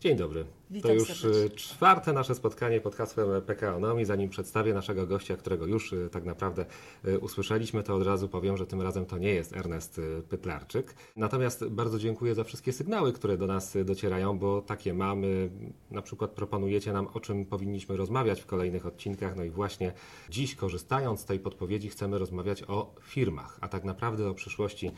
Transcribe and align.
Dzień 0.00 0.16
dobry. 0.16 0.44
Witam 0.70 0.90
to 0.90 0.94
już 0.94 1.08
serdecznie. 1.08 1.46
y, 1.46 1.50
czwarte 1.50 2.12
nasze 2.12 2.34
spotkanie 2.34 2.80
pod 2.80 2.96
hasłem 2.96 3.42
PKOnomii. 3.42 4.04
Zanim 4.04 4.30
przedstawię 4.30 4.74
naszego 4.74 5.06
gościa, 5.06 5.36
którego 5.36 5.66
już 5.66 5.92
y, 5.92 6.08
tak 6.12 6.24
naprawdę 6.24 6.66
y, 7.08 7.18
usłyszeliśmy, 7.18 7.82
to 7.82 7.94
od 7.94 8.06
razu 8.06 8.28
powiem, 8.28 8.56
że 8.56 8.66
tym 8.66 8.82
razem 8.82 9.06
to 9.06 9.18
nie 9.18 9.34
jest 9.34 9.56
Ernest 9.56 10.00
Pytlarczyk. 10.28 10.94
Natomiast 11.16 11.68
bardzo 11.68 11.98
dziękuję 11.98 12.34
za 12.34 12.44
wszystkie 12.44 12.72
sygnały, 12.72 13.12
które 13.12 13.38
do 13.38 13.46
nas 13.46 13.76
docierają, 13.84 14.38
bo 14.38 14.62
takie 14.62 14.94
mamy. 14.94 15.50
Na 15.90 16.02
przykład 16.02 16.30
proponujecie 16.30 16.92
nam, 16.92 17.06
o 17.14 17.20
czym 17.20 17.44
powinniśmy 17.44 17.96
rozmawiać 17.96 18.40
w 18.40 18.46
kolejnych 18.46 18.86
odcinkach. 18.86 19.36
No 19.36 19.44
i 19.44 19.50
właśnie 19.50 19.92
dziś, 20.30 20.54
korzystając 20.54 21.20
z 21.20 21.24
tej 21.24 21.40
podpowiedzi, 21.40 21.88
chcemy 21.88 22.18
rozmawiać 22.18 22.62
o 22.68 22.94
firmach, 23.00 23.58
a 23.60 23.68
tak 23.68 23.84
naprawdę 23.84 24.28
o 24.28 24.34
przyszłości 24.34 24.90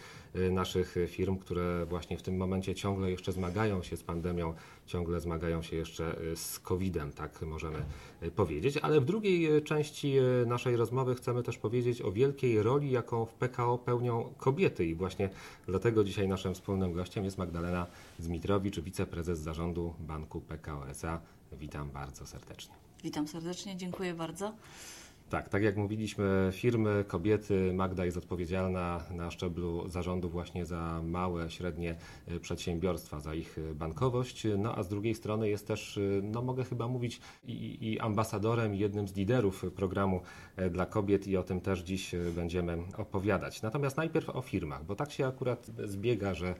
naszych 0.51 0.95
firm, 1.09 1.39
które 1.39 1.87
właśnie 1.87 2.19
w 2.19 2.23
tym 2.23 2.37
momencie 2.37 2.75
ciągle 2.75 3.11
jeszcze 3.11 3.33
zmagają 3.33 3.83
się 3.83 3.97
z 3.97 4.03
pandemią, 4.03 4.55
ciągle 4.87 5.21
zmagają 5.21 5.56
się 5.63 5.77
jeszcze 5.77 6.21
y, 6.21 6.37
z 6.37 6.59
COVID-em, 6.59 7.13
tak 7.13 7.43
możemy 7.43 7.79
y, 8.23 8.31
powiedzieć. 8.31 8.77
Ale 8.77 9.01
w 9.01 9.05
drugiej 9.05 9.57
y, 9.57 9.63
części 9.63 10.15
naszej 10.47 10.77
rozmowy 10.77 11.15
chcemy 11.15 11.43
też 11.43 11.59
powiedzieć 11.59 12.03
o 12.03 12.13
wielkiej 12.13 12.63
roli, 12.63 12.91
jaką 12.91 13.25
w 13.25 13.35
PKO 13.35 13.79
pełnią 13.79 14.35
kobiety 14.39 14.87
i 14.87 14.95
właśnie 14.95 15.31
dlatego 15.67 16.05
dzisiaj 16.05 16.29
naszym 16.29 16.55
wspólnym 16.55 16.93
gościem 16.93 17.25
jest 17.25 17.39
Magdalena 17.39 17.87
Zmitrowicz, 18.19 18.81
wiceprezes 18.81 19.39
zarządu 19.39 19.95
Banku 19.99 20.41
PKO 20.41 20.89
SA. 20.89 21.21
Witam 21.53 21.91
bardzo 21.91 22.27
serdecznie. 22.27 22.75
Witam 23.03 23.29
serdecznie, 23.29 23.77
dziękuję 23.77 24.15
bardzo. 24.15 24.53
Tak, 25.31 25.49
tak 25.49 25.63
jak 25.63 25.77
mówiliśmy, 25.77 26.51
firmy, 26.53 27.05
kobiety, 27.09 27.73
Magda 27.73 28.05
jest 28.05 28.17
odpowiedzialna 28.17 29.01
na 29.11 29.31
szczeblu 29.31 29.89
zarządu 29.89 30.29
właśnie 30.29 30.67
za 30.67 31.03
małe, 31.03 31.51
średnie 31.51 31.97
y, 32.33 32.41
przedsiębiorstwa, 32.41 33.21
za 33.21 33.35
ich 33.35 33.59
y, 33.59 33.75
bankowość. 33.75 34.47
No 34.59 34.77
a 34.77 34.83
z 34.83 34.89
drugiej 34.89 35.15
strony 35.15 35.49
jest 35.49 35.67
też, 35.67 35.97
y, 35.97 36.21
no 36.25 36.43
mogę 36.43 36.65
chyba 36.65 36.89
mówić, 36.89 37.21
i, 37.45 37.79
i 37.93 38.01
ambasadorem, 38.01 38.75
jednym 38.75 39.09
z 39.09 39.17
liderów 39.17 39.65
programu 39.77 40.21
e, 40.57 40.71
dla 40.71 40.87
kobiet 40.87 41.27
i 41.27 41.37
o 41.37 41.43
tym 41.43 41.61
też 41.61 41.81
dziś 41.81 42.15
będziemy 42.35 42.79
opowiadać. 42.97 43.63
Natomiast 43.63 43.97
najpierw 43.97 44.29
o 44.29 44.41
firmach, 44.41 44.85
bo 44.85 44.97
tak 44.97 45.13
się 45.13 45.27
akurat 45.27 45.67
zbiega, 45.85 46.35
że 46.35 46.55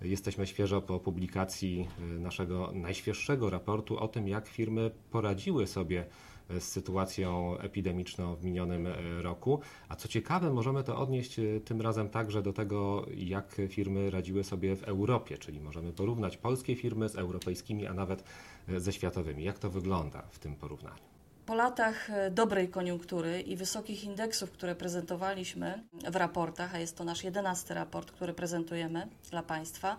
Jesteśmy 0.00 0.46
świeżo 0.46 0.82
po 0.82 1.00
publikacji 1.00 1.88
naszego 2.18 2.70
najświeższego 2.74 3.50
raportu 3.50 3.98
o 3.98 4.08
tym, 4.08 4.28
jak 4.28 4.48
firmy 4.48 4.90
poradziły 5.10 5.66
sobie 5.66 6.06
z 6.50 6.62
sytuacją 6.62 7.58
epidemiczną 7.58 8.34
w 8.34 8.44
minionym 8.44 8.86
e, 8.86 9.22
roku. 9.22 9.60
A 9.88 9.96
co 9.96 10.08
ciekawe, 10.08 10.50
możemy 10.50 10.84
to 10.84 10.98
odnieść 10.98 11.38
e, 11.38 11.60
tym 11.64 11.80
razem 11.80 12.08
także 12.08 12.42
do 12.42 12.52
tego, 12.52 13.06
jak 13.16 13.56
firmy 13.68 14.10
radziły 14.10 14.44
sobie 14.44 14.76
w 14.76 14.82
Europie, 14.82 15.38
czyli 15.38 15.60
możemy 15.60 15.92
porównać 15.92 16.36
polskie 16.36 16.76
firmy 16.76 17.08
z 17.08 17.16
europejskimi, 17.16 17.86
a 17.86 17.94
nawet 17.94 18.24
e, 18.68 18.80
ze 18.80 18.92
światowymi. 18.92 19.44
Jak 19.44 19.58
to 19.58 19.70
wygląda 19.70 20.22
w 20.30 20.38
tym 20.38 20.56
porównaniu? 20.56 21.02
Po 21.46 21.54
latach 21.54 22.08
dobrej 22.30 22.68
koniunktury 22.68 23.40
i 23.40 23.56
wysokich 23.56 24.04
indeksów, 24.04 24.50
które 24.50 24.74
prezentowaliśmy 24.74 25.82
w 26.10 26.16
raportach, 26.16 26.74
a 26.74 26.78
jest 26.78 26.96
to 26.96 27.04
nasz 27.04 27.24
jedenasty 27.24 27.74
raport, 27.74 28.12
który 28.12 28.34
prezentujemy 28.34 29.08
dla 29.30 29.42
Państwa, 29.42 29.96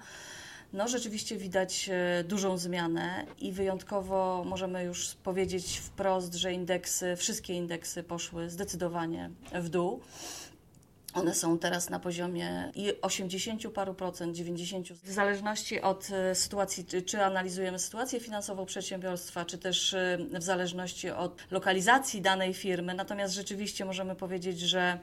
no 0.73 0.87
rzeczywiście 0.87 1.37
widać 1.37 1.89
e, 1.89 2.23
dużą 2.23 2.57
zmianę 2.57 3.25
i 3.39 3.51
wyjątkowo 3.51 4.43
możemy 4.47 4.83
już 4.83 5.15
powiedzieć 5.15 5.77
wprost, 5.77 6.33
że 6.33 6.53
indeksy, 6.53 7.15
wszystkie 7.15 7.53
indeksy 7.53 8.03
poszły 8.03 8.49
zdecydowanie 8.49 9.29
w 9.53 9.69
dół. 9.69 10.01
One 11.13 11.35
są 11.35 11.59
teraz 11.59 11.89
na 11.89 11.99
poziomie 11.99 12.71
i 12.75 12.93
80 13.01 13.67
paru 13.73 13.93
procent, 13.93 14.35
90, 14.35 14.87
w 14.87 15.11
zależności 15.11 15.81
od 15.81 16.09
e, 16.11 16.35
sytuacji, 16.35 16.85
czy, 16.85 17.01
czy 17.01 17.23
analizujemy 17.23 17.79
sytuację 17.79 18.19
finansową 18.19 18.65
przedsiębiorstwa, 18.65 19.45
czy 19.45 19.57
też 19.57 19.93
e, 19.93 20.17
w 20.33 20.43
zależności 20.43 21.09
od 21.09 21.43
lokalizacji 21.51 22.21
danej 22.21 22.53
firmy. 22.53 22.93
Natomiast 22.93 23.33
rzeczywiście 23.33 23.85
możemy 23.85 24.15
powiedzieć, 24.15 24.59
że 24.59 24.99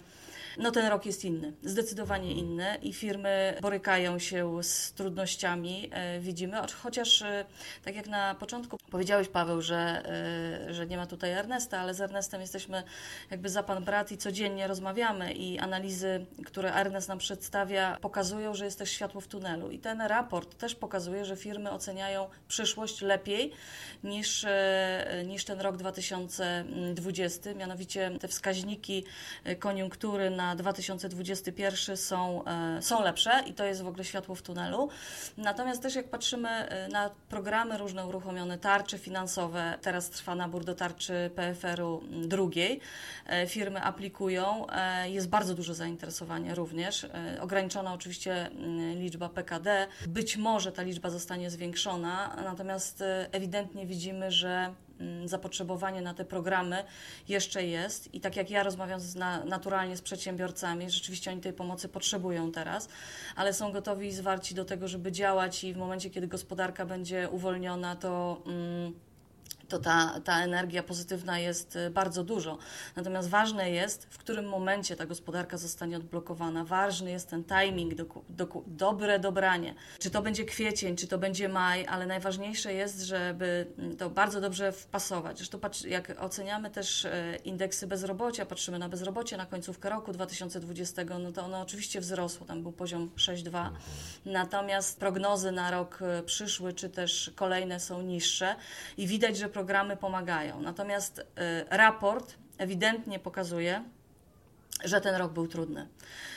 no 0.59 0.71
ten 0.71 0.87
rok 0.87 1.07
jest 1.07 1.25
inny, 1.25 1.53
zdecydowanie 1.63 2.33
inny 2.33 2.79
i 2.83 2.93
firmy 2.93 3.59
borykają 3.61 4.19
się 4.19 4.63
z 4.63 4.93
trudnościami, 4.93 5.91
e, 5.93 6.21
widzimy, 6.21 6.57
chociaż 6.83 7.23
e, 7.23 7.45
tak 7.85 7.97
jak 7.97 8.07
na 8.07 8.35
początku 8.35 8.79
powiedziałeś 8.91 9.29
Paweł, 9.29 9.63
że, 9.63 10.03
e, 10.69 10.75
że 10.75 10.87
nie 10.87 10.97
ma 10.97 11.07
tutaj 11.07 11.31
Ernesta, 11.31 11.79
ale 11.81 11.95
z 11.95 12.01
Ernestem 12.01 12.41
jesteśmy 12.41 12.83
jakby 13.31 13.49
za 13.49 13.63
pan 13.63 13.85
brat 13.85 14.13
i 14.13 14.19
codziennie 14.19 14.67
rozmawiamy 14.67 15.33
i 15.33 15.59
analizy, 15.59 16.27
które 16.47 16.75
Ernest 16.75 17.09
nam 17.09 17.19
przedstawia 17.19 17.99
pokazują, 18.01 18.55
że 18.55 18.65
jest 18.65 18.79
też 18.79 18.91
światło 18.91 19.21
w 19.21 19.27
tunelu. 19.27 19.71
I 19.71 19.79
ten 19.79 20.01
raport 20.01 20.59
też 20.59 20.75
pokazuje, 20.75 21.25
że 21.25 21.37
firmy 21.37 21.71
oceniają 21.71 22.29
przyszłość 22.49 23.03
lepiej 23.03 23.53
niż, 24.05 24.47
niż 25.27 25.45
ten 25.45 25.61
rok 25.61 25.77
2020, 25.77 27.55
mianowicie 27.55 28.11
te 28.21 28.29
wskaźniki 28.29 29.05
koniunktury 29.59 30.31
na 30.31 30.44
2021 30.57 31.97
są, 31.97 32.45
e, 32.45 32.83
są 32.83 33.03
lepsze 33.03 33.43
i 33.47 33.55
to 33.55 33.65
jest 33.65 33.83
w 33.83 33.87
ogóle 33.87 34.05
światło 34.05 34.35
w 34.35 34.43
tunelu. 34.43 34.89
Natomiast 35.37 35.83
też 35.83 35.95
jak 35.95 36.09
patrzymy 36.09 36.49
e, 36.49 36.89
na 36.89 37.11
programy 37.29 37.79
różne 37.79 38.07
uruchomione, 38.07 38.59
tarcze 38.59 38.99
finansowe, 38.99 39.79
teraz 39.83 40.11
trwa 40.11 40.35
nabór 40.35 40.65
do 40.65 40.75
tarczy 40.75 41.31
PFR-u 41.37 42.03
drugiej, 42.11 42.81
e, 43.27 43.47
firmy 43.47 43.83
aplikują, 43.83 44.67
jest 45.05 45.29
bardzo 45.29 45.55
duże 45.55 45.75
zainteresowanie 45.75 46.55
również, 46.55 47.07
ograniczona 47.41 47.93
oczywiście 47.93 48.47
mm, 48.47 48.99
liczba 48.99 49.29
PKD, 49.29 49.87
być 50.07 50.37
może 50.37 50.73
ta 50.73 50.83
liczba 50.83 51.11
zostanie 51.11 51.51
zwiększona, 51.51 52.37
natomiast 52.45 53.05
ewidentnie 53.33 53.87
widzimy, 53.87 54.31
że 54.31 54.75
mm, 55.01 55.29
zapotrzebowanie 55.29 56.03
na 56.03 56.15
te 56.15 56.25
programy 56.25 56.85
jeszcze 57.29 57.65
jest 57.65 58.15
i 58.15 58.21
tak 58.21 58.37
jak 58.37 58.51
ja 58.51 58.63
rozmawiam 58.63 59.01
z, 59.01 59.15
na, 59.15 59.45
naturalnie 59.45 59.97
z 59.97 60.03
przedsiębiorcami, 60.03 60.34
rzeczywiście 60.91 61.31
oni 61.31 61.41
tej 61.41 61.53
pomocy 61.53 61.89
potrzebują 61.89 62.53
teraz, 62.53 62.89
ale 63.37 63.53
są 63.53 63.73
gotowi 63.73 64.09
i 64.09 64.13
zwarci 64.13 64.55
do 64.55 64.65
tego, 64.65 64.89
żeby 64.89 65.13
działać 65.13 65.65
i 65.65 65.75
w 65.75 65.77
momencie, 65.77 66.11
kiedy 66.11 66.27
gospodarka 66.27 66.87
będzie 66.87 67.29
uwolniona, 67.31 67.97
to... 67.97 68.43
Mm, 68.47 68.95
to 69.69 69.79
ta, 69.79 70.21
ta 70.25 70.43
energia 70.43 70.83
pozytywna 70.83 71.39
jest 71.39 71.77
y, 71.77 71.91
bardzo 71.91 72.25
dużo. 72.25 72.59
Natomiast 72.97 73.29
ważne 73.29 73.71
jest, 73.71 74.07
w 74.11 74.19
którym 74.19 74.49
momencie 74.49 74.97
ta 74.97 75.07
gospodarka 75.07 75.57
zostanie 75.57 75.97
odblokowana. 75.97 76.65
Ważny 76.65 77.11
jest 77.11 77.31
ten 77.31 77.45
timing, 77.45 77.95
doku, 77.95 78.25
doku, 78.29 78.65
dobre 78.67 79.19
dobranie. 79.19 79.75
Czy 79.99 80.11
to 80.11 80.23
będzie 80.23 80.45
kwiecień, 80.45 80.97
czy 80.97 81.07
to 81.07 81.19
będzie 81.19 81.49
maj, 81.49 81.87
ale 81.87 82.07
najważniejsze 82.07 82.75
jest, 82.75 83.01
żeby 83.01 83.67
mm, 83.79 83.97
to 83.97 84.11
bardzo 84.11 84.41
dobrze 84.41 84.73
wpasować. 84.73 85.37
Zresztą 85.37 85.59
patrz, 85.59 85.85
jak 85.85 86.23
oceniamy 86.23 86.71
też 86.71 87.05
e, 87.05 87.37
indeksy 87.45 87.87
bezrobocia, 87.87 88.47
patrzymy 88.47 88.79
na 88.79 88.89
bezrobocie 88.89 89.37
na 89.37 89.47
końcówkę 89.47 89.91
roku 89.91 90.13
2020, 90.13 91.03
no 91.05 91.33
to 91.33 91.45
ono 91.45 91.61
oczywiście 91.61 92.01
wzrosło, 92.01 92.47
tam 92.47 92.63
był 92.63 92.73
poziom 92.73 93.11
6,2. 93.17 93.71
Natomiast 94.25 95.01
prognozy 95.01 95.53
na 95.53 95.71
rok 95.71 95.99
e, 96.03 96.23
przyszły, 96.23 96.73
czy 96.73 96.89
też 96.89 97.31
kolejne 97.35 97.81
są 97.81 98.03
niższe 98.03 98.57
i 98.97 99.07
widać, 99.07 99.37
że 99.37 99.49
programy 99.55 99.97
pomagają. 99.97 100.61
Natomiast 100.61 101.19
y, 101.19 101.25
raport 101.71 102.35
ewidentnie 102.59 103.19
pokazuje, 103.19 103.85
że 104.85 105.01
ten 105.01 105.15
rok 105.15 105.33
był 105.33 105.49
trudny, 105.49 105.89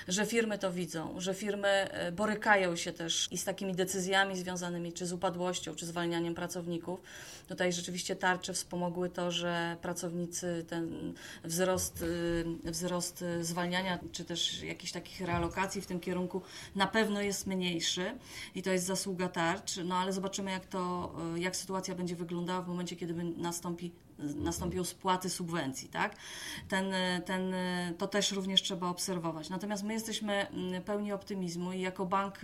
że 0.07 0.25
firmy 0.25 0.57
to 0.57 0.71
widzą, 0.71 1.21
że 1.21 1.33
firmy 1.33 1.89
y, 2.07 2.11
borykają 2.11 2.75
się 2.75 2.93
też 2.93 3.27
i 3.31 3.37
z 3.37 3.43
takimi 3.43 3.75
decyzjami 3.75 4.37
związanymi 4.37 4.93
czy 4.93 5.05
z 5.05 5.13
upadłością, 5.13 5.75
czy 5.75 5.85
zwalnianiem 5.85 6.35
pracowników. 6.35 7.01
Tutaj 7.47 7.73
rzeczywiście 7.73 8.15
tarcze 8.15 8.53
wspomogły 8.53 9.09
to, 9.09 9.31
że 9.31 9.77
pracownicy 9.81 10.65
ten 10.69 11.13
wzrost, 11.43 12.01
y, 12.01 12.71
wzrost 12.71 13.21
y, 13.21 13.43
zwalniania, 13.43 13.99
czy 14.11 14.25
też 14.25 14.63
jakichś 14.63 14.91
takich 14.91 15.21
realokacji 15.21 15.81
w 15.81 15.87
tym 15.87 15.99
kierunku 15.99 16.41
na 16.75 16.87
pewno 16.87 17.21
jest 17.21 17.47
mniejszy 17.47 18.17
i 18.55 18.63
to 18.63 18.71
jest 18.71 18.85
zasługa 18.85 19.29
tarcz, 19.29 19.77
no 19.85 19.95
ale 19.95 20.13
zobaczymy 20.13 20.51
jak 20.51 20.65
to, 20.65 21.15
jak 21.35 21.55
sytuacja 21.55 21.95
będzie 21.95 22.15
wyglądała 22.15 22.61
w 22.61 22.67
momencie, 22.67 22.95
kiedy 22.95 23.13
nastąpi 23.23 23.91
nastąpią 24.19 24.83
spłaty 24.83 25.29
subwencji, 25.29 25.89
tak? 25.89 26.15
Ten, 26.67 26.93
ten, 27.25 27.53
to 27.97 28.07
też 28.07 28.31
również 28.31 28.61
trzeba 28.61 28.87
obserwować. 28.89 29.49
Natomiast 29.49 29.83
my 29.83 29.93
jesteśmy 29.93 30.47
mm, 30.47 30.83
pełni 30.83 31.11
optymizmu 31.11 31.73
i 31.73 31.81
jako 31.81 32.05
bank 32.05 32.39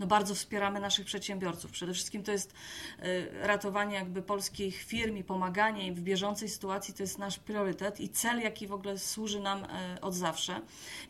no, 0.00 0.06
bardzo 0.06 0.34
wspieramy 0.34 0.80
naszych 0.80 1.06
przedsiębiorców. 1.06 1.70
Przede 1.70 1.94
wszystkim 1.94 2.22
to 2.22 2.32
jest 2.32 2.54
ratowanie 3.42 3.94
jakby 3.94 4.22
polskich 4.22 4.82
firm 4.82 5.16
i 5.16 5.24
pomaganie 5.24 5.86
im 5.86 5.94
w 5.94 6.00
bieżącej 6.00 6.48
sytuacji 6.48 6.94
to 6.94 7.02
jest 7.02 7.18
nasz 7.18 7.38
priorytet 7.38 8.00
i 8.00 8.08
cel, 8.08 8.40
jaki 8.40 8.66
w 8.66 8.72
ogóle 8.72 8.98
służy 8.98 9.40
nam 9.40 9.66
od 10.00 10.14
zawsze. 10.14 10.60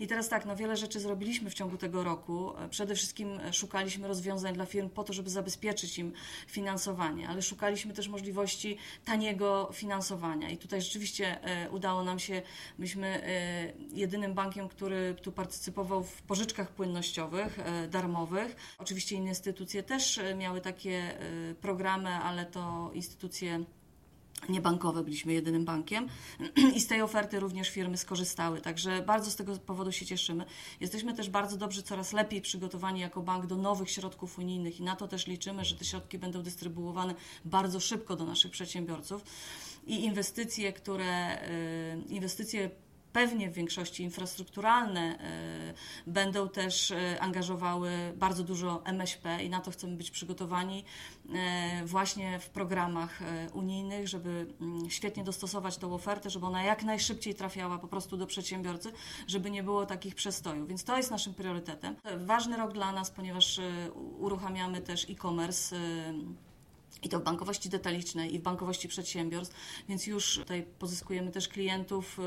I 0.00 0.06
teraz 0.06 0.28
tak, 0.28 0.46
no 0.46 0.56
wiele 0.56 0.76
rzeczy 0.76 1.00
zrobiliśmy 1.00 1.50
w 1.50 1.54
ciągu 1.54 1.76
tego 1.76 2.04
roku. 2.04 2.52
Przede 2.70 2.94
wszystkim 2.94 3.40
szukaliśmy 3.52 4.08
rozwiązań 4.08 4.54
dla 4.54 4.66
firm 4.66 4.90
po 4.90 5.04
to, 5.04 5.12
żeby 5.12 5.30
zabezpieczyć 5.30 5.98
im 5.98 6.12
finansowanie, 6.46 7.28
ale 7.28 7.42
szukaliśmy 7.42 7.94
też 7.94 8.08
możliwości 8.08 8.76
taniego 9.04 9.70
finansowania 9.72 10.03
finansowania. 10.04 10.50
I 10.50 10.58
tutaj 10.58 10.82
rzeczywiście 10.82 11.38
udało 11.70 12.02
nam 12.04 12.18
się, 12.18 12.42
myśmy 12.78 13.20
jedynym 13.92 14.34
bankiem, 14.34 14.68
który 14.68 15.14
tu 15.22 15.32
partycypował 15.32 16.04
w 16.04 16.22
pożyczkach 16.22 16.70
płynnościowych, 16.70 17.58
darmowych. 17.90 18.56
Oczywiście 18.78 19.16
inne 19.16 19.28
instytucje 19.28 19.82
też 19.82 20.20
miały 20.36 20.60
takie 20.60 21.18
programy, 21.60 22.10
ale 22.10 22.46
to 22.46 22.90
instytucje 22.94 23.64
niebankowe, 24.48 25.04
byliśmy 25.04 25.32
jedynym 25.32 25.64
bankiem. 25.64 26.08
I 26.76 26.80
z 26.80 26.86
tej 26.86 27.02
oferty 27.02 27.40
również 27.40 27.70
firmy 27.70 27.96
skorzystały, 27.96 28.60
także 28.60 29.02
bardzo 29.02 29.30
z 29.30 29.36
tego 29.36 29.56
powodu 29.58 29.92
się 29.92 30.06
cieszymy. 30.06 30.44
Jesteśmy 30.80 31.14
też 31.14 31.30
bardzo 31.30 31.56
dobrze, 31.56 31.82
coraz 31.82 32.12
lepiej 32.12 32.40
przygotowani 32.40 33.00
jako 33.00 33.22
bank 33.22 33.46
do 33.46 33.56
nowych 33.56 33.90
środków 33.90 34.38
unijnych 34.38 34.80
i 34.80 34.82
na 34.82 34.96
to 34.96 35.08
też 35.08 35.26
liczymy, 35.26 35.64
że 35.64 35.74
te 35.74 35.84
środki 35.84 36.18
będą 36.18 36.42
dystrybuowane 36.42 37.14
bardzo 37.44 37.80
szybko 37.80 38.16
do 38.16 38.24
naszych 38.24 38.50
przedsiębiorców. 38.50 39.24
I 39.86 40.04
inwestycje, 40.04 40.72
które 40.72 41.42
y, 41.48 42.02
inwestycje 42.08 42.70
pewnie 43.14 43.50
w 43.50 43.54
większości 43.54 44.02
infrastrukturalne 44.02 45.18
e, 45.18 45.74
będą 46.06 46.48
też 46.48 46.90
e, 46.90 47.20
angażowały 47.20 47.90
bardzo 48.16 48.44
dużo 48.44 48.82
MŚP 48.84 49.44
i 49.44 49.50
na 49.50 49.60
to 49.60 49.70
chcemy 49.70 49.96
być 49.96 50.10
przygotowani 50.10 50.84
e, 51.34 51.82
właśnie 51.84 52.38
w 52.38 52.48
programach 52.48 53.20
unijnych, 53.52 54.08
żeby 54.08 54.46
mm, 54.60 54.90
świetnie 54.90 55.24
dostosować 55.24 55.76
tą 55.76 55.94
ofertę, 55.94 56.30
żeby 56.30 56.46
ona 56.46 56.62
jak 56.62 56.82
najszybciej 56.82 57.34
trafiała 57.34 57.78
po 57.78 57.88
prostu 57.88 58.16
do 58.16 58.26
przedsiębiorcy, 58.26 58.92
żeby 59.26 59.50
nie 59.50 59.62
było 59.62 59.86
takich 59.86 60.14
przestojów. 60.14 60.68
Więc 60.68 60.84
to 60.84 60.96
jest 60.96 61.10
naszym 61.10 61.34
priorytetem. 61.34 61.96
Ważny 62.16 62.56
rok 62.56 62.72
dla 62.72 62.92
nas, 62.92 63.10
ponieważ 63.10 63.60
uruchamiamy 64.18 64.80
też 64.80 65.10
e-commerce 65.10 65.76
i 67.02 67.08
to 67.08 67.20
w 67.20 67.22
bankowości 67.22 67.68
detalicznej 67.68 68.34
i 68.34 68.38
w 68.38 68.42
bankowości 68.42 68.88
przedsiębiorstw, 68.88 69.56
więc 69.88 70.06
już 70.06 70.38
tutaj 70.38 70.62
pozyskujemy 70.78 71.30
też 71.30 71.48
klientów 71.48 72.18
y, 72.18 72.22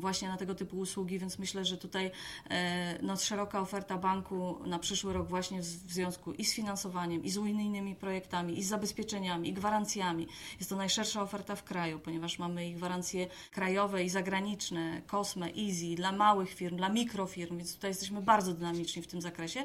właśnie 0.00 0.28
na 0.28 0.36
tego 0.36 0.54
typu 0.54 0.78
usługi, 0.78 1.18
więc 1.18 1.38
myślę, 1.38 1.64
że 1.64 1.76
tutaj 1.76 2.10
e, 2.50 2.98
no, 3.02 3.16
szeroka 3.16 3.60
oferta 3.60 3.98
banku 3.98 4.58
na 4.66 4.78
przyszły 4.78 5.12
rok 5.12 5.28
właśnie 5.28 5.60
w 5.60 5.64
związku 5.64 6.32
i 6.32 6.44
z 6.44 6.54
finansowaniem, 6.54 7.24
i 7.24 7.30
z 7.30 7.36
unijnymi 7.36 7.94
projektami, 7.94 8.58
i 8.58 8.62
z 8.62 8.68
zabezpieczeniami, 8.68 9.48
i 9.48 9.52
gwarancjami. 9.52 10.26
Jest 10.58 10.70
to 10.70 10.76
najszersza 10.76 11.22
oferta 11.22 11.56
w 11.56 11.64
kraju, 11.64 11.98
ponieważ 11.98 12.38
mamy 12.38 12.68
i 12.68 12.74
gwarancje 12.74 13.26
krajowe 13.50 14.04
i 14.04 14.08
zagraniczne, 14.08 15.02
Cosme, 15.06 15.46
Easy, 15.46 15.94
dla 15.96 16.12
małych 16.12 16.54
firm, 16.54 16.76
dla 16.76 16.88
mikrofirm, 16.88 17.56
więc 17.56 17.74
tutaj 17.74 17.90
jesteśmy 17.90 18.22
bardzo 18.22 18.54
dynamiczni 18.54 19.02
w 19.02 19.06
tym 19.06 19.20
zakresie, 19.20 19.64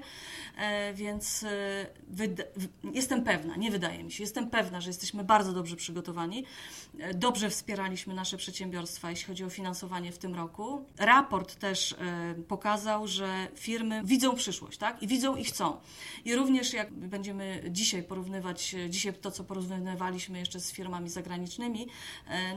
e, 0.57 0.93
więc 0.93 1.43
e, 1.43 1.87
jestem 2.93 3.23
pewna, 3.23 3.55
nie 3.55 3.71
wydaje 3.71 4.03
mi 4.03 4.11
się, 4.11 4.20
jestem 4.21 4.49
pewna, 4.49 4.81
że 4.81 4.89
jesteśmy 4.89 5.23
bardzo 5.23 5.53
dobrze 5.53 5.75
przygotowani. 5.75 6.45
E, 6.99 7.13
dobrze 7.13 7.49
wspieraliśmy 7.49 8.13
nasze 8.13 8.37
przedsiębiorstwa, 8.37 9.09
jeśli 9.09 9.27
chodzi 9.27 9.43
o 9.43 9.49
finansowanie 9.49 10.11
w 10.11 10.17
tym 10.17 10.35
roku. 10.35 10.85
Raport 10.97 11.55
też 11.55 11.93
e, 11.93 12.35
pokazał, 12.47 13.07
że 13.07 13.47
firmy 13.55 14.01
widzą 14.05 14.35
przyszłość, 14.35 14.77
tak? 14.77 15.03
I 15.03 15.07
widzą 15.07 15.35
i 15.35 15.43
chcą. 15.43 15.77
I 16.25 16.35
również 16.35 16.73
jak 16.73 16.93
będziemy 16.93 17.63
dzisiaj 17.69 18.03
porównywać, 18.03 18.75
e, 18.75 18.89
dzisiaj 18.89 19.13
to, 19.13 19.31
co 19.31 19.43
porównywaliśmy 19.43 20.39
jeszcze 20.39 20.59
z 20.59 20.71
firmami 20.71 21.09
zagranicznymi, 21.09 21.87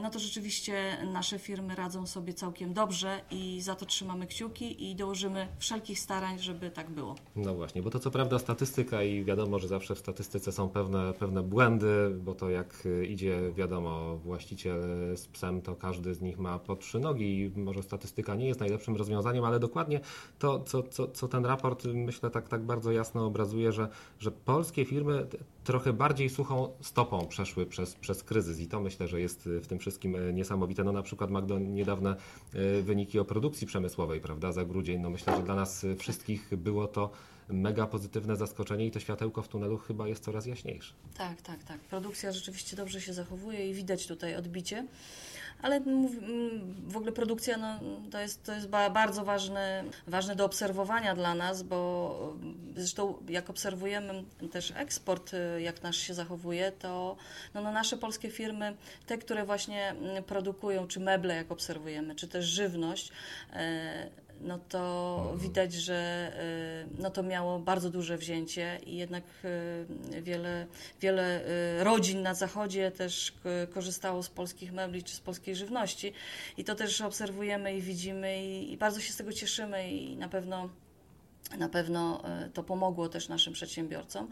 no 0.01 0.09
to 0.09 0.19
rzeczywiście 0.19 0.97
nasze 1.13 1.39
firmy 1.39 1.75
radzą 1.75 2.07
sobie 2.07 2.33
całkiem 2.33 2.73
dobrze 2.73 3.21
i 3.31 3.61
za 3.61 3.75
to 3.75 3.85
trzymamy 3.85 4.27
kciuki 4.27 4.91
i 4.91 4.95
dołożymy 4.95 5.47
wszelkich 5.59 5.99
starań, 5.99 6.39
żeby 6.39 6.71
tak 6.71 6.89
było. 6.89 7.15
No 7.35 7.55
właśnie, 7.55 7.81
bo 7.81 7.89
to 7.89 7.99
co 7.99 8.11
prawda 8.11 8.39
statystyka 8.39 9.03
i 9.03 9.23
wiadomo, 9.23 9.59
że 9.59 9.67
zawsze 9.67 9.95
w 9.95 9.99
statystyce 9.99 10.51
są 10.51 10.69
pewne, 10.69 11.13
pewne 11.13 11.43
bo 12.19 12.35
to 12.35 12.49
jak 12.49 12.87
idzie, 13.09 13.53
wiadomo, 13.55 14.17
właściciel 14.17 14.81
z 15.15 15.27
psem, 15.27 15.61
to 15.61 15.75
każdy 15.75 16.13
z 16.13 16.21
nich 16.21 16.39
ma 16.39 16.59
po 16.59 16.75
trzy 16.75 16.99
nogi 16.99 17.39
i 17.39 17.59
może 17.59 17.83
statystyka 17.83 18.35
nie 18.35 18.47
jest 18.47 18.59
najlepszym 18.59 18.95
rozwiązaniem, 18.95 19.43
ale 19.43 19.59
dokładnie 19.59 19.99
to, 20.39 20.59
co, 20.59 20.83
co, 20.83 21.07
co 21.07 21.27
ten 21.27 21.45
raport, 21.45 21.85
myślę, 21.93 22.29
tak, 22.29 22.47
tak 22.49 22.61
bardzo 22.61 22.91
jasno 22.91 23.25
obrazuje, 23.25 23.71
że, 23.71 23.87
że 24.19 24.31
polskie 24.31 24.85
firmy 24.85 25.27
trochę 25.63 25.93
bardziej 25.93 26.29
suchą 26.29 26.69
stopą 26.81 27.27
przeszły 27.27 27.65
przez, 27.65 27.95
przez 27.95 28.23
kryzys 28.23 28.59
i 28.59 28.67
to 28.67 28.79
myślę, 28.79 29.07
że 29.07 29.21
jest 29.21 29.49
w 29.63 29.67
tym 29.67 29.79
wszystkim 29.79 30.17
niesamowite. 30.33 30.83
No 30.83 30.91
na 30.91 31.01
przykład 31.01 31.31
Magdo, 31.31 31.59
niedawne 31.59 32.15
wyniki 32.83 33.19
o 33.19 33.25
produkcji 33.25 33.67
przemysłowej, 33.67 34.21
prawda, 34.21 34.51
za 34.51 34.65
grudzień, 34.65 35.01
no 35.01 35.09
myślę, 35.09 35.35
że 35.37 35.43
dla 35.43 35.55
nas 35.55 35.85
wszystkich 35.97 36.57
było 36.57 36.87
to 36.87 37.09
mega 37.47 37.87
pozytywne 37.87 38.35
zaskoczenie 38.35 38.85
i 38.85 38.91
to 38.91 38.99
światełko 38.99 39.41
w 39.41 39.47
tunelu 39.47 39.77
chyba 39.77 40.07
jest 40.07 40.23
coraz 40.23 40.45
jaśniejsze. 40.45 40.93
Tak, 41.17 41.41
tak, 41.41 41.63
tak. 41.63 41.79
Produkcja 41.79 42.31
rzeczywiście 42.31 42.75
dobrze 42.75 43.01
się 43.01 43.13
zachowuje 43.13 43.69
i 43.69 43.73
widać 43.73 44.07
tutaj 44.07 44.35
odbicie. 44.35 44.85
Ale 45.61 45.81
w 46.87 46.97
ogóle 46.97 47.11
produkcja 47.11 47.57
no, 47.57 47.79
to, 48.11 48.19
jest, 48.19 48.43
to 48.43 48.53
jest 48.53 48.67
bardzo 48.69 49.25
ważne, 49.25 49.83
ważne 50.07 50.35
do 50.35 50.45
obserwowania 50.45 51.15
dla 51.15 51.35
nas, 51.35 51.63
bo 51.63 52.35
zresztą 52.75 53.13
jak 53.29 53.49
obserwujemy 53.49 54.23
też 54.51 54.73
eksport, 54.75 55.31
jak 55.57 55.83
nasz 55.83 55.97
się 55.97 56.13
zachowuje, 56.13 56.71
to 56.71 57.15
no, 57.53 57.61
no 57.61 57.71
nasze 57.71 57.97
polskie 57.97 58.29
firmy, 58.29 58.75
te, 59.05 59.17
które 59.17 59.45
właśnie 59.45 59.95
produkują, 60.27 60.87
czy 60.87 60.99
meble, 60.99 61.35
jak 61.35 61.51
obserwujemy, 61.51 62.15
czy 62.15 62.27
też 62.27 62.45
żywność, 62.45 63.11
e, 63.53 64.09
no 64.41 64.59
to 64.69 65.17
mhm. 65.21 65.39
widać, 65.39 65.73
że 65.73 66.31
y, 66.97 67.01
no 67.01 67.09
to 67.09 67.23
miało 67.23 67.59
bardzo 67.59 67.89
duże 67.89 68.17
wzięcie 68.17 68.79
i 68.85 68.97
jednak 68.97 69.23
y, 69.45 70.21
wiele, 70.21 70.67
wiele 71.01 71.45
y, 71.79 71.83
rodzin 71.83 72.21
na 72.21 72.33
zachodzie 72.33 72.91
też 72.91 73.33
korzystało 73.73 74.23
z 74.23 74.29
polskich 74.29 74.73
mebli 74.73 75.03
czy 75.03 75.15
z 75.15 75.19
polskiej 75.19 75.55
żywności 75.55 76.13
i 76.57 76.63
to 76.63 76.75
też 76.75 77.01
obserwujemy 77.01 77.77
i 77.77 77.81
widzimy 77.81 78.45
i, 78.45 78.73
i 78.73 78.77
bardzo 78.77 78.99
się 78.99 79.13
z 79.13 79.17
tego 79.17 79.33
cieszymy 79.33 79.91
i 79.91 80.17
na 80.17 80.29
pewno 80.29 80.69
na 81.57 81.69
pewno 81.69 82.23
e, 82.23 82.49
to 82.49 82.63
pomogło 82.63 83.09
też 83.09 83.29
naszym 83.29 83.53
przedsiębiorcom. 83.53 84.29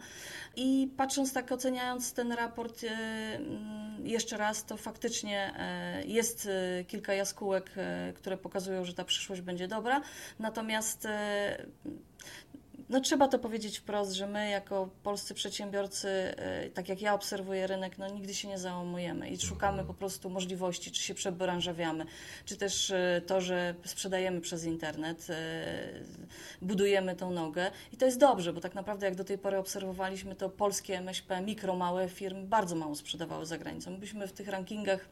I 0.56 0.90
patrząc 0.96 1.32
tak, 1.32 1.52
oceniając 1.52 2.12
ten 2.12 2.32
raport 2.32 2.84
e, 2.84 2.88
mm, 2.88 4.06
jeszcze 4.06 4.36
raz, 4.36 4.64
to 4.64 4.76
faktycznie 4.76 5.54
e, 5.58 6.04
jest 6.04 6.48
kilka 6.86 7.14
jaskółek, 7.14 7.70
które 8.14 8.36
pokazują, 8.36 8.84
że 8.84 8.94
ta 8.94 9.04
przyszłość 9.04 9.40
będzie 9.40 9.68
dobra. 9.68 10.02
Natomiast 10.38 11.08
no 12.88 13.00
trzeba 13.00 13.28
to 13.28 13.38
powiedzieć 13.38 13.78
wprost, 13.78 14.12
że 14.12 14.26
my 14.26 14.50
jako 14.50 14.88
polscy 15.02 15.34
przedsiębiorcy, 15.34 16.08
e, 16.08 16.70
tak 16.70 16.88
jak 16.88 17.02
ja 17.02 17.14
obserwuję 17.14 17.66
rynek, 17.66 17.98
no 17.98 18.08
nigdy 18.08 18.34
się 18.34 18.48
nie 18.48 18.58
załamujemy 18.58 19.28
i 19.28 19.40
szukamy 19.40 19.84
po 19.84 19.94
prostu 19.94 20.30
możliwości, 20.30 20.90
czy 20.90 21.02
się 21.02 21.14
przebranżawiamy, 21.14 22.06
czy 22.44 22.56
też 22.56 22.90
e, 22.90 23.22
to, 23.26 23.40
że 23.40 23.74
sprzedajemy 23.84 24.40
przez 24.40 24.64
internet, 24.64 25.26
e, 25.30 25.64
budujemy 26.62 27.16
tą 27.16 27.30
nogę 27.30 27.70
i 27.92 27.96
to 27.96 28.06
jest 28.06 28.18
dobrze, 28.18 28.52
bo 28.52 28.60
tak 28.60 28.74
naprawdę 28.74 29.06
jak 29.06 29.14
do 29.14 29.24
tej 29.24 29.38
pory 29.38 29.58
obserwowaliśmy, 29.58 30.34
to 30.34 30.48
polskie 30.48 30.98
MŚP, 30.98 31.40
mikro, 31.40 31.76
małe 31.76 32.08
firmy 32.08 32.44
bardzo 32.44 32.76
mało 32.76 32.94
sprzedawały 32.94 33.46
za 33.46 33.58
granicą. 33.58 33.94
Byliśmy 33.94 34.28
w 34.28 34.32
tych 34.32 34.48
rankingach 34.48 35.08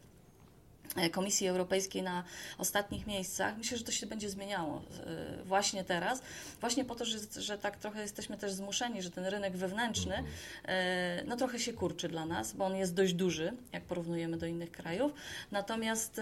Komisji 1.12 1.49
Europejskiej 1.49 2.02
na 2.02 2.25
ostatnich 2.58 3.06
miejscach. 3.06 3.58
Myślę, 3.58 3.78
że 3.78 3.84
to 3.84 3.92
się 3.92 4.06
będzie 4.06 4.30
zmieniało 4.30 4.82
e, 5.06 5.44
właśnie 5.44 5.84
teraz, 5.84 6.22
właśnie 6.61 6.84
po 6.84 6.94
to, 6.94 7.04
że, 7.04 7.18
że 7.38 7.58
tak 7.58 7.76
trochę 7.76 8.02
jesteśmy 8.02 8.37
też 8.37 8.52
zmuszeni, 8.52 9.02
że 9.02 9.11
ten 9.11 9.25
rynek 9.25 9.56
wewnętrzny 9.56 10.14
mhm. 10.14 10.34
e, 10.64 11.25
no 11.26 11.37
trochę 11.37 11.58
się 11.58 11.72
kurczy 11.72 12.08
dla 12.08 12.26
nas, 12.26 12.52
bo 12.52 12.64
on 12.64 12.76
jest 12.76 12.94
dość 12.94 13.14
duży, 13.14 13.52
jak 13.72 13.82
porównujemy 13.82 14.37
do 14.37 14.46
innych 14.46 14.70
krajów, 14.70 15.12
natomiast 15.50 16.20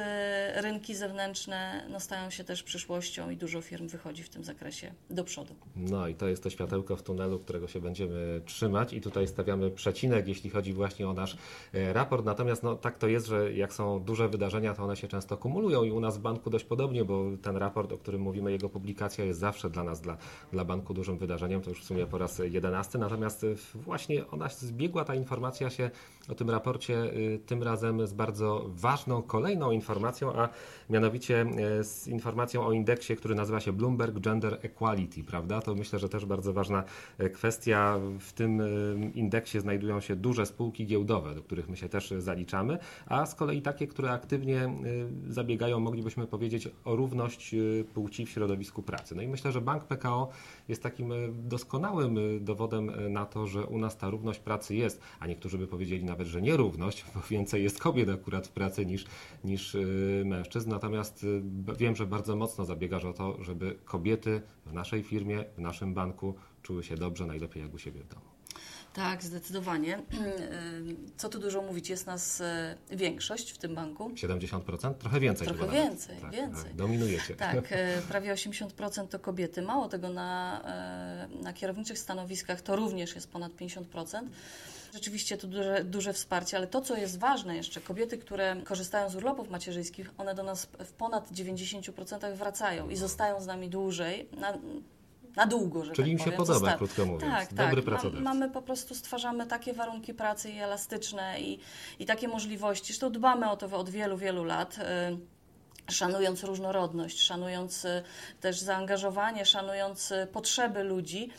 rynki 0.55 0.95
zewnętrzne 0.95 1.87
no, 1.91 2.01
stają 2.01 2.31
się 2.31 2.45
też 2.45 2.63
przyszłością 2.63 3.31
i 3.31 3.37
dużo 3.37 3.61
firm 3.61 3.89
wychodzi 3.89 4.23
w 4.23 4.29
tym 4.29 4.45
zakresie 4.45 4.93
do 5.11 5.25
przodu. 5.25 5.55
No 5.77 6.09
i 6.09 6.15
to 6.15 6.29
jest 6.29 6.43
to 6.43 6.51
światełko 6.51 6.97
w 6.97 7.03
tunelu, 7.03 7.39
którego 7.39 7.69
się 7.69 7.81
będziemy 7.81 8.41
trzymać 8.45 8.93
i 8.93 9.01
tutaj 9.01 9.29
stawiamy 9.29 9.71
przecinek, 9.71 10.29
jeśli 10.29 10.51
chodzi 10.51 10.73
właśnie 10.73 11.09
o 11.09 11.13
nasz 11.13 11.37
raport, 11.73 12.25
natomiast 12.25 12.63
no, 12.63 12.77
tak 12.77 12.99
to 12.99 13.09
jest, 13.09 13.27
że 13.27 13.53
jak 13.53 13.73
są 13.73 14.01
duże 14.01 14.29
wydarzenia, 14.29 14.60
wydarzenia, 14.61 14.75
to 14.75 14.85
one 14.85 14.97
się 14.97 15.09
często 15.09 15.37
kumulują 15.37 15.85
i 15.85 15.91
u 15.91 16.01
nas 16.01 16.19
w 16.19 16.21
banku 16.21 16.51
dość 16.51 16.65
podobnie, 16.65 17.05
bo 17.05 17.25
ten 17.43 17.57
raport, 17.57 17.93
o 17.93 17.99
którym 17.99 18.21
mówimy, 18.21 18.53
jego 18.53 18.69
publikacja 18.69 19.25
jest 19.25 19.41
zawsze 19.41 19.71
dla 19.71 19.85
nas, 19.85 20.01
dla, 20.01 20.17
dla 20.53 20.65
banku 20.65 20.95
dużym 20.95 21.19
wydarzeniem, 21.19 21.61
to 21.61 21.71
już 21.71 21.81
w 21.81 21.85
sumie 21.85 22.07
po 22.07 22.19
raz 22.19 22.39
jedenasty, 22.39 22.99
natomiast 22.99 23.47
właśnie 23.75 24.27
ona 24.31 24.49
zbiegła 24.49 25.05
ta 25.05 25.15
informacja 25.15 25.71
się 25.71 25.91
o 26.29 26.35
tym 26.35 26.51
raporcie 26.51 26.95
y, 26.95 27.41
tym 27.47 27.63
razem 27.63 28.07
z 28.07 28.13
bardzo 28.13 28.67
ważną 28.69 29.23
kolejną 29.23 29.71
informacją, 29.71 30.33
a 30.33 30.49
mianowicie 30.91 31.47
y, 31.81 31.85
z 31.85 32.09
informacją 32.09 32.67
o 32.67 32.73
indeksie, 32.73 33.17
który 33.17 33.35
nazywa 33.35 33.61
się 33.61 33.73
Bloomberg 33.73 34.21
Gender 34.21 34.59
Equality, 34.63 35.25
prawda? 35.25 35.61
To 35.61 35.75
myślę, 35.75 35.99
że 35.99 36.09
też 36.09 36.27
bardzo 36.27 36.53
ważna 36.53 36.85
y, 37.21 37.31
kwestia. 37.31 37.99
W 38.19 38.33
tym 38.33 38.63
indeksie 39.15 39.61
znajdują 39.61 40.01
się 40.01 40.17
duże 40.17 40.47
spółki 40.47 40.87
giełdowe, 40.87 41.35
do 41.35 41.43
których 41.43 41.69
my 41.69 41.77
się 41.77 41.89
też 41.89 42.15
zaliczamy, 42.19 42.79
a 43.07 43.27
z 43.27 43.35
kolei 43.35 43.63
takie, 43.63 43.87
które 43.87 44.11
aktywnie 44.11 44.50
głównie 44.51 44.69
zabiegają, 45.29 45.81
moglibyśmy 45.81 46.27
powiedzieć, 46.27 46.69
o 46.85 46.97
równość 46.97 47.55
płci 47.95 48.27
w 48.27 48.31
środowisku 48.31 48.83
pracy. 48.83 49.15
No 49.15 49.23
i 49.23 49.29
myślę, 49.29 49.53
że 49.53 49.61
Bank 49.61 49.85
PKO 49.85 50.29
jest 50.69 50.83
takim 50.83 51.13
doskonałym 51.49 52.19
dowodem 52.41 53.13
na 53.13 53.27
to, 53.27 53.47
że 53.47 53.67
u 53.67 53.79
nas 53.79 53.97
ta 53.97 54.11
równość 54.11 54.41
pracy 54.41 54.75
jest, 54.75 55.01
a 55.21 55.27
niektórzy 55.27 55.59
by 55.59 55.67
powiedzieli 55.67 56.05
nawet, 56.05 56.27
że 56.27 56.43
nierówność, 56.43 57.05
bo 57.15 57.21
więcej 57.31 57.63
jest 57.63 57.79
kobiet 57.79 58.09
akurat 58.09 58.47
w 58.47 58.51
pracy 58.51 58.87
niż, 58.87 59.05
niż 59.45 59.77
mężczyzn. 60.25 60.71
Natomiast 60.71 61.27
wiem, 61.79 61.97
że 61.97 62.07
bardzo 62.07 62.37
mocno 62.37 62.65
zabiegasz 62.65 63.05
o 63.05 63.13
to, 63.13 63.45
żeby 63.45 63.77
kobiety 63.85 64.43
w 64.67 64.73
naszej 64.73 65.03
firmie, 65.03 65.45
w 65.57 65.61
naszym 65.61 65.95
banku 65.95 66.35
czuły 66.63 66.83
się 66.83 66.97
dobrze, 66.97 67.27
najlepiej 67.27 67.63
jak 67.63 67.75
u 67.75 67.79
siebie 67.79 68.01
w 68.01 68.09
domu. 68.09 68.40
Tak, 68.93 69.23
zdecydowanie. 69.23 69.99
Co 71.17 71.29
tu 71.29 71.39
dużo 71.39 71.63
mówić, 71.63 71.91
jest 71.91 72.07
nas 72.07 72.41
e, 72.41 72.77
większość 72.91 73.51
w 73.51 73.59
tym 73.59 73.75
banku. 73.75 74.09
70%? 74.09 74.95
Trochę 74.95 75.21
więcej. 75.21 75.47
Trochę 75.47 75.73
więcej, 75.73 76.17
tak, 76.17 76.31
więcej. 76.31 76.65
Tak, 76.65 76.75
dominujecie. 76.75 77.35
Tak, 77.35 77.57
e, 77.73 78.03
prawie 78.09 78.35
80% 78.35 79.09
to 79.09 79.19
kobiety. 79.19 79.63
Mało 79.63 79.89
tego, 79.89 80.09
na, 80.09 80.61
e, 80.65 81.43
na 81.43 81.53
kierowniczych 81.53 81.99
stanowiskach 81.99 82.61
to 82.61 82.77
również 82.77 83.15
jest 83.15 83.31
ponad 83.31 83.53
50%. 83.53 84.23
Rzeczywiście 84.95 85.37
to 85.37 85.47
duże, 85.47 85.85
duże 85.85 86.13
wsparcie, 86.13 86.57
ale 86.57 86.67
to, 86.67 86.81
co 86.81 86.97
jest 86.97 87.19
ważne 87.19 87.57
jeszcze, 87.57 87.81
kobiety, 87.81 88.19
które 88.19 88.57
korzystają 88.65 89.11
z 89.11 89.17
urlopów 89.17 89.51
macierzyńskich, 89.51 90.11
one 90.19 90.35
do 90.35 90.43
nas 90.43 90.69
w 90.85 90.93
ponad 90.93 91.33
90% 91.33 92.35
wracają 92.35 92.89
i 92.89 92.97
zostają 92.97 93.41
z 93.41 93.47
nami 93.47 93.69
dłużej. 93.69 94.29
Na, 94.37 94.59
na 95.37 95.47
długo, 95.47 95.85
że 95.85 95.93
Czyli 95.93 96.13
tak 96.13 96.13
im 96.13 96.19
się 96.19 96.25
powiem, 96.25 96.39
podoba, 96.47 96.77
krótko 96.77 97.07
mówiąc. 97.07 97.35
Tak, 97.35 97.55
Dobry 97.55 97.77
tak. 97.77 97.85
pracodawca. 97.85 98.21
Mamy 98.25 98.51
po 98.51 98.63
prostu, 98.63 98.95
stwarzamy 98.95 99.47
takie 99.47 99.73
warunki 99.73 100.15
pracy 100.15 100.51
i 100.51 100.59
elastyczne 100.59 101.41
i, 101.41 101.59
i 101.99 102.07
takie 102.07 102.29
możliwości. 102.29 102.87
Zresztą 102.87 103.13
dbamy 103.13 103.51
o 103.51 103.57
to 103.57 103.79
od 103.79 103.91
wielu, 103.91 104.17
wielu 104.17 104.45
lat. 104.45 104.79
Szanując 105.91 106.45
różnorodność, 106.45 107.21
szanując 107.21 107.85
y, 107.85 108.03
też 108.41 108.59
zaangażowanie, 108.59 109.47
szanując 109.47 110.13
y, 110.13 110.27
potrzeby 110.33 110.83
ludzi, 110.83 111.31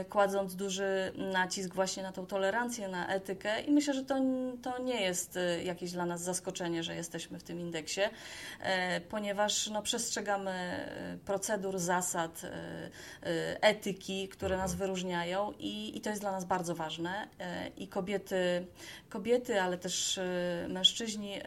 y, 0.00 0.04
kładąc 0.04 0.54
duży 0.54 1.12
nacisk 1.16 1.74
właśnie 1.74 2.02
na 2.02 2.12
tą 2.12 2.26
tolerancję, 2.26 2.88
na 2.88 3.08
etykę. 3.08 3.60
I 3.60 3.72
myślę, 3.72 3.94
że 3.94 4.04
to, 4.04 4.14
to 4.62 4.78
nie 4.78 5.00
jest 5.02 5.38
jakieś 5.64 5.92
dla 5.92 6.06
nas 6.06 6.20
zaskoczenie, 6.20 6.82
że 6.82 6.94
jesteśmy 6.94 7.38
w 7.38 7.42
tym 7.42 7.60
indeksie, 7.60 8.00
ponieważ 9.08 9.66
no, 9.66 9.82
przestrzegamy 9.82 10.86
procedur, 11.24 11.78
zasad, 11.78 12.42
etyki, 13.60 14.28
które 14.28 14.56
nas 14.56 14.74
wyróżniają 14.74 15.52
i, 15.58 15.96
i 15.96 16.00
to 16.00 16.10
jest 16.10 16.22
dla 16.22 16.32
nas 16.32 16.44
bardzo 16.44 16.74
ważne. 16.74 17.28
I 17.76 17.88
kobiety, 17.88 18.66
kobiety, 19.08 19.62
ale 19.62 19.78
też 19.78 20.20
mężczyźni 20.68 21.40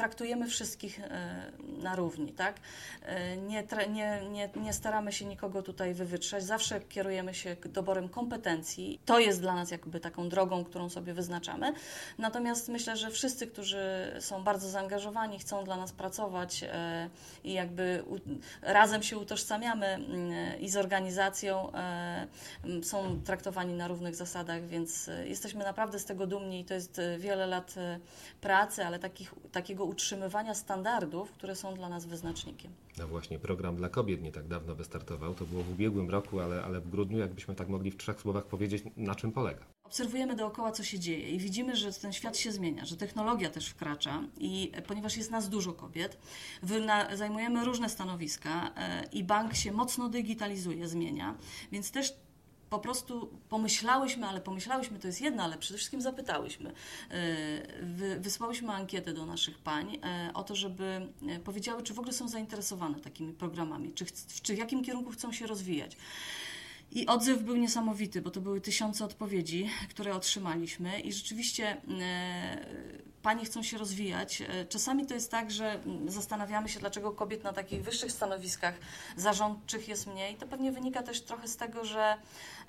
traktujemy 0.00 0.48
wszystkich 0.48 1.00
e, 1.00 1.52
na 1.82 1.96
równi, 1.96 2.32
tak? 2.32 2.60
E, 3.02 3.36
nie, 3.36 3.64
nie, 3.88 4.20
nie, 4.30 4.50
nie 4.56 4.72
staramy 4.72 5.12
się 5.12 5.24
nikogo 5.24 5.62
tutaj 5.62 5.94
wywytrzeć, 5.94 6.44
zawsze 6.44 6.80
kierujemy 6.80 7.34
się 7.34 7.56
doborem 7.64 8.08
kompetencji. 8.08 9.00
To 9.04 9.18
jest 9.18 9.40
dla 9.40 9.54
nas 9.54 9.70
jakby 9.70 10.00
taką 10.00 10.28
drogą, 10.28 10.64
którą 10.64 10.88
sobie 10.88 11.14
wyznaczamy. 11.14 11.72
Natomiast 12.18 12.68
myślę, 12.68 12.96
że 12.96 13.10
wszyscy, 13.10 13.46
którzy 13.46 13.78
są 14.20 14.44
bardzo 14.44 14.68
zaangażowani, 14.68 15.38
chcą 15.38 15.64
dla 15.64 15.76
nas 15.76 15.92
pracować 15.92 16.62
e, 16.62 17.10
i 17.44 17.52
jakby 17.52 18.04
razem 18.62 19.02
się 19.02 19.18
utożsamiamy 19.18 19.98
i 20.60 20.68
z 20.68 20.76
organizacją, 20.76 21.72
są 22.82 23.20
traktowani 23.24 23.74
na 23.74 23.88
równych 23.88 24.14
zasadach, 24.14 24.66
więc 24.66 25.10
jesteśmy 25.24 25.64
naprawdę 25.64 25.98
z 25.98 26.04
tego 26.04 26.26
dumni 26.26 26.60
i 26.60 26.64
to 26.64 26.74
jest 26.74 27.00
wiele 27.18 27.46
lat 27.46 27.74
pracy, 28.40 28.84
ale 28.84 28.98
takich, 28.98 29.34
takiego 29.52 29.89
utrzymywania 29.90 30.54
standardów, 30.54 31.32
które 31.32 31.56
są 31.56 31.74
dla 31.74 31.88
nas 31.88 32.06
wyznacznikiem. 32.06 32.72
No 32.98 33.08
właśnie, 33.08 33.38
program 33.38 33.76
dla 33.76 33.88
kobiet 33.88 34.22
nie 34.22 34.32
tak 34.32 34.48
dawno 34.48 34.74
wystartował. 34.74 35.34
To 35.34 35.44
było 35.44 35.62
w 35.62 35.70
ubiegłym 35.70 36.10
roku, 36.10 36.40
ale, 36.40 36.62
ale 36.62 36.80
w 36.80 36.90
grudniu, 36.90 37.18
jakbyśmy 37.18 37.54
tak 37.54 37.68
mogli 37.68 37.90
w 37.90 37.96
trzech 37.96 38.20
słowach 38.20 38.46
powiedzieć, 38.46 38.82
na 38.96 39.14
czym 39.14 39.32
polega. 39.32 39.64
Obserwujemy 39.84 40.36
dookoła, 40.36 40.72
co 40.72 40.84
się 40.84 40.98
dzieje 40.98 41.28
i 41.28 41.38
widzimy, 41.38 41.76
że 41.76 41.92
ten 41.92 42.12
świat 42.12 42.36
się 42.36 42.52
zmienia, 42.52 42.84
że 42.84 42.96
technologia 42.96 43.50
też 43.50 43.68
wkracza 43.68 44.22
i 44.38 44.72
ponieważ 44.86 45.16
jest 45.16 45.30
nas 45.30 45.48
dużo 45.48 45.72
kobiet, 45.72 46.18
zajmujemy 47.14 47.64
różne 47.64 47.88
stanowiska 47.88 48.70
e, 48.76 49.04
i 49.12 49.24
bank 49.24 49.54
się 49.54 49.72
mocno 49.72 50.08
digitalizuje, 50.08 50.88
zmienia, 50.88 51.34
więc 51.72 51.90
też 51.90 52.14
po 52.70 52.78
prostu 52.78 53.30
pomyślałyśmy, 53.48 54.26
ale 54.26 54.40
pomyślałyśmy 54.40 54.98
to 54.98 55.06
jest 55.06 55.20
jedno, 55.20 55.42
ale 55.42 55.58
przede 55.58 55.78
wszystkim 55.78 56.02
zapytałyśmy. 56.02 56.72
E, 57.10 58.20
wysłałyśmy 58.20 58.72
ankietę 58.72 59.14
do 59.14 59.26
naszych 59.26 59.58
pań 59.58 59.98
e, 60.02 60.30
o 60.34 60.42
to, 60.42 60.56
żeby 60.56 61.08
e, 61.28 61.38
powiedziały, 61.38 61.82
czy 61.82 61.94
w 61.94 61.98
ogóle 61.98 62.12
są 62.12 62.28
zainteresowane 62.28 63.00
takimi 63.00 63.32
programami, 63.32 63.92
czy, 63.92 64.04
czy 64.42 64.54
w 64.54 64.58
jakim 64.58 64.84
kierunku 64.84 65.10
chcą 65.10 65.32
się 65.32 65.46
rozwijać. 65.46 65.96
I 66.92 67.06
odzew 67.06 67.42
był 67.42 67.56
niesamowity, 67.56 68.22
bo 68.22 68.30
to 68.30 68.40
były 68.40 68.60
tysiące 68.60 69.04
odpowiedzi, 69.04 69.70
które 69.88 70.14
otrzymaliśmy, 70.14 71.00
i 71.00 71.12
rzeczywiście 71.12 71.80
Panie 73.22 73.44
chcą 73.44 73.62
się 73.62 73.78
rozwijać. 73.78 74.42
E, 74.42 74.64
czasami 74.64 75.06
to 75.06 75.14
jest 75.14 75.30
tak, 75.30 75.50
że 75.50 75.72
mm, 75.72 76.10
zastanawiamy 76.10 76.68
się, 76.68 76.80
dlaczego 76.80 77.12
kobiet 77.12 77.44
na 77.44 77.52
takich 77.52 77.82
wyższych 77.82 78.12
stanowiskach 78.12 78.74
zarządczych 79.16 79.88
jest 79.88 80.06
mniej. 80.06 80.36
To 80.36 80.46
pewnie 80.46 80.72
wynika 80.72 81.02
też 81.02 81.22
trochę 81.22 81.48
z 81.48 81.56
tego, 81.56 81.84
że, 81.84 82.16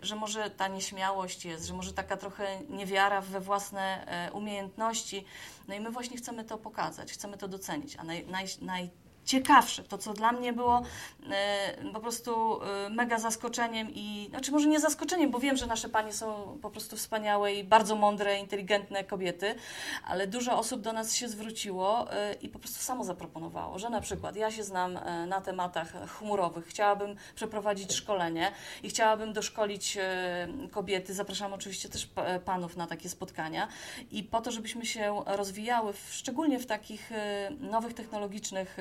że 0.01 0.15
może 0.15 0.50
ta 0.50 0.67
nieśmiałość 0.67 1.46
jest, 1.46 1.65
że 1.65 1.74
może 1.74 1.93
taka 1.93 2.17
trochę 2.17 2.62
niewiara 2.70 3.22
we 3.22 3.39
własne 3.39 4.08
e, 4.08 4.31
umiejętności. 4.31 5.25
No 5.67 5.75
i 5.75 5.79
my 5.79 5.91
właśnie 5.91 6.17
chcemy 6.17 6.43
to 6.43 6.58
pokazać, 6.58 7.13
chcemy 7.13 7.38
to 7.38 7.48
docenić. 7.48 7.96
A 7.96 8.03
naj, 8.03 8.25
naj, 8.27 8.46
naj 8.62 8.89
ciekawsze. 9.25 9.84
To, 9.84 9.98
co 9.98 10.13
dla 10.13 10.32
mnie 10.32 10.54
było 10.54 10.82
e, 11.32 11.92
po 11.94 12.00
prostu 12.00 12.63
e, 12.63 12.90
mega 12.90 13.20
zaskoczeniem 13.20 13.88
i, 13.94 14.28
znaczy 14.30 14.51
może 14.51 14.68
nie 14.68 14.80
zaskoczeniem, 14.80 15.32
bo 15.32 15.40
wiem, 15.40 15.58
że 15.58 15.68
nasze 15.68 15.90
panie 15.90 16.13
są 16.13 16.58
po 16.62 16.70
prostu 16.70 16.98
wspaniałe 16.98 17.54
i 17.54 17.63
bardzo 17.63 17.96
mądre, 17.96 18.40
inteligentne 18.40 19.04
kobiety, 19.04 19.56
ale 20.08 20.28
dużo 20.28 20.58
osób 20.58 20.82
do 20.82 20.94
nas 20.94 21.16
się 21.16 21.30
zwróciło 21.30 22.13
e, 22.13 22.34
i 22.34 22.50
po 22.50 22.60
prostu 22.60 22.80
samo 22.80 23.04
zaproponowało, 23.04 23.80
że 23.80 23.90
na 23.90 24.01
przykład 24.01 24.36
ja 24.36 24.51
się 24.51 24.63
znam 24.63 25.00
na 25.28 25.42
tematach 25.42 26.10
chmurowych, 26.10 26.68
chciałabym 26.68 27.16
przeprowadzić 27.36 27.94
szkolenie 27.94 28.51
i 28.84 28.90
chciałabym 28.90 29.34
doszkolić 29.34 29.98
kobiety, 30.72 31.13
zapraszam 31.13 31.54
oczywiście 31.54 31.90
też 31.90 32.10
panów 32.46 32.78
na 32.78 32.88
takie 32.88 33.10
spotkania. 33.10 33.68
I 34.12 34.24
po 34.24 34.42
to, 34.42 34.51
żebyśmy 34.51 34.86
się 34.86 35.24
rozwijały, 35.25 35.94
w, 35.94 36.10
szczególnie 36.12 36.60
w 36.60 36.66
takich 36.66 37.10
nowych 37.60 37.94
technologicznych 37.94 38.78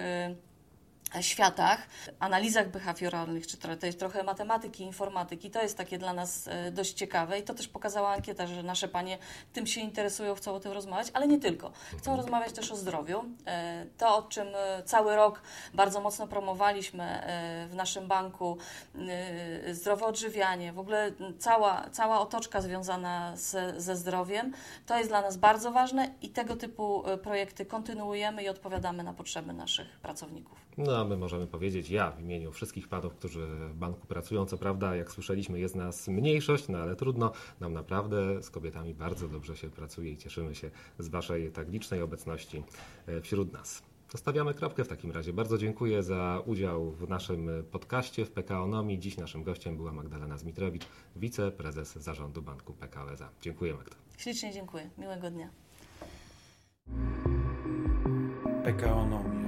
światach, 1.21 1.87
analizach 2.19 2.71
behawioralnych, 2.71 3.47
czy 3.47 3.57
to 3.57 3.87
jest 3.87 3.99
trochę 3.99 4.23
matematyki, 4.23 4.85
informatyki. 4.85 5.51
To 5.51 5.63
jest 5.63 5.77
takie 5.77 5.99
dla 5.99 6.13
nas 6.13 6.49
e, 6.49 6.73
dość 6.73 6.93
ciekawe 6.93 7.39
i 7.39 7.43
to 7.43 7.55
też 7.55 7.69
pokazała 7.69 8.11
ankieta, 8.11 8.47
że 8.47 8.63
nasze 8.63 8.89
panie 8.89 9.19
tym 9.53 9.67
się 9.67 9.81
interesują, 9.81 10.35
chcą 10.35 10.55
o 10.55 10.61
tym 10.61 10.73
rozmawiać, 10.73 11.09
ale 11.13 11.29
nie 11.29 11.39
tylko. 11.39 11.73
Chcą 11.99 12.17
rozmawiać 12.17 12.53
też 12.53 12.73
o 12.73 12.77
zdrowiu. 12.77 13.25
E, 13.47 13.87
to, 13.99 14.17
o 14.17 14.23
czym 14.23 14.49
e, 14.55 14.83
cały 14.83 15.17
rok 15.17 15.43
bardzo 15.75 16.01
mocno 16.01 16.27
promowaliśmy 16.27 17.21
w 17.69 17.75
naszym 17.75 18.09
banku, 18.09 18.59
zdrowe 19.73 20.07
odżywianie, 20.07 20.73
w 20.73 20.79
ogóle 20.79 21.13
cała, 21.39 21.91
cała 21.93 22.21
otoczka 22.21 22.61
związana 22.61 23.33
ze 23.77 23.97
zdrowiem, 23.97 24.53
to 24.87 24.99
jest 24.99 25.11
dla 25.11 25.23
nas 25.23 25.37
bardzo 25.37 25.73
ważne 25.73 26.15
i 26.23 26.29
tego 26.29 26.57
typu 26.57 27.05
projekty 27.23 27.67
kontynuujemy 27.67 28.43
i 28.43 28.49
odpowiadamy 28.49 29.03
na 29.03 29.13
potrzeby 29.13 29.53
naszych 29.53 29.99
pracowników. 30.01 30.70
No, 30.79 31.05
my 31.05 31.17
możemy 31.17 31.47
powiedzieć, 31.47 31.91
ja 31.91 32.11
w 32.11 32.21
imieniu 32.21 32.53
wszystkich 32.53 32.89
panów, 32.89 33.15
którzy 33.15 33.47
w 33.47 33.75
banku 33.75 34.07
pracują, 34.07 34.47
co 34.47 34.59
prawda, 34.59 34.97
jak 34.97 35.13
słyszeliśmy, 35.13 35.61
jest 35.61 35.77
nas 35.77 36.09
mniejszość, 36.09 36.69
no 36.69 36.79
ale 36.79 36.97
trudno, 36.97 37.33
nam 37.61 37.73
naprawdę 37.73 38.43
z 38.43 38.51
kobietami 38.51 38.95
bardzo 38.95 39.29
dobrze 39.29 39.57
się 39.57 39.71
pracuje 39.71 40.13
i 40.13 40.17
cieszymy 40.17 40.55
się 40.55 40.71
z 40.99 41.09
Waszej 41.09 41.53
tak 41.53 41.69
licznej 41.69 42.03
obecności 42.03 42.63
e, 43.07 43.21
wśród 43.21 43.53
nas. 43.53 43.83
Zostawiamy 44.13 44.55
kropkę 44.55 44.85
w 44.85 44.89
takim 44.89 45.11
razie. 45.11 45.33
Bardzo 45.33 45.59
dziękuję 45.59 46.03
za 46.03 46.43
udział 46.47 46.91
w 46.91 47.09
naszym 47.09 47.51
podcaście 47.71 48.25
w 48.25 48.31
PKOnomii. 48.31 48.99
Dziś 48.99 49.17
naszym 49.17 49.43
gościem 49.43 49.77
była 49.77 49.93
Magdalena 49.93 50.39
Zmitrowicz, 50.39 50.83
wiceprezes 51.17 51.97
zarządu 51.97 52.43
Banku 52.43 52.73
PKO 52.73 53.13
SA. 53.13 53.29
Dziękuję 53.43 53.75
Magda. 53.75 53.97
Ślicznie 54.19 54.53
dziękuję. 54.53 54.91
Miłego 54.99 55.31
dnia. 55.31 55.51
PKOnomii 58.65 59.40